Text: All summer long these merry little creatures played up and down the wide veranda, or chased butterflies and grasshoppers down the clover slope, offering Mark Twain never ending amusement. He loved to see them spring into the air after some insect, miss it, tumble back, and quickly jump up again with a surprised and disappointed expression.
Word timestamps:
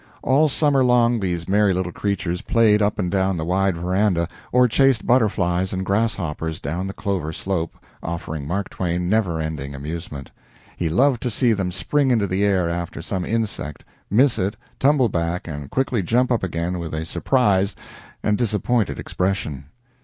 All 0.23 0.49
summer 0.49 0.83
long 0.83 1.19
these 1.19 1.47
merry 1.47 1.75
little 1.75 1.91
creatures 1.91 2.41
played 2.41 2.81
up 2.81 2.97
and 2.97 3.11
down 3.11 3.37
the 3.37 3.45
wide 3.45 3.77
veranda, 3.77 4.27
or 4.51 4.67
chased 4.67 5.05
butterflies 5.05 5.73
and 5.73 5.85
grasshoppers 5.85 6.59
down 6.59 6.87
the 6.87 6.93
clover 6.93 7.31
slope, 7.31 7.77
offering 8.01 8.47
Mark 8.47 8.69
Twain 8.71 9.09
never 9.09 9.39
ending 9.39 9.75
amusement. 9.75 10.31
He 10.75 10.89
loved 10.89 11.21
to 11.21 11.29
see 11.29 11.53
them 11.53 11.71
spring 11.71 12.09
into 12.09 12.25
the 12.25 12.43
air 12.43 12.67
after 12.67 12.99
some 13.03 13.25
insect, 13.25 13.83
miss 14.09 14.39
it, 14.39 14.55
tumble 14.79 15.07
back, 15.07 15.47
and 15.47 15.69
quickly 15.69 16.01
jump 16.01 16.31
up 16.31 16.41
again 16.41 16.79
with 16.79 16.95
a 16.95 17.05
surprised 17.05 17.77
and 18.23 18.39
disappointed 18.39 18.97
expression. 18.97 19.65